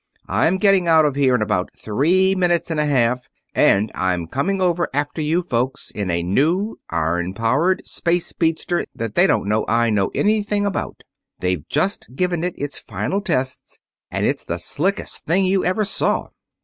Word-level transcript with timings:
I'm 0.27 0.57
getting 0.57 0.87
out 0.87 1.05
of 1.05 1.13
here 1.15 1.35
in 1.35 1.43
about 1.43 1.69
three 1.77 2.33
minutes 2.33 2.71
and 2.71 2.79
a 2.79 2.87
half, 2.87 3.27
and 3.53 3.91
I'm 3.93 4.25
coming 4.25 4.59
over 4.59 4.89
after 4.95 5.21
you 5.21 5.43
folks, 5.43 5.91
in 5.91 6.09
a 6.09 6.23
new, 6.23 6.79
iron 6.89 7.35
powered 7.35 7.85
space 7.85 8.25
speedster 8.25 8.85
that 8.95 9.13
they 9.13 9.27
don't 9.27 9.47
know 9.47 9.63
I 9.67 9.91
know 9.91 10.09
anything 10.15 10.65
about. 10.65 11.03
They've 11.39 11.69
just 11.69 12.15
given 12.15 12.43
it 12.43 12.55
its 12.57 12.79
final 12.79 13.21
tests, 13.21 13.77
and 14.09 14.25
it's 14.25 14.43
the 14.43 14.57
slickest 14.57 15.25
thing 15.25 15.45
you 15.45 15.63
ever 15.63 15.85
saw." 15.85 16.29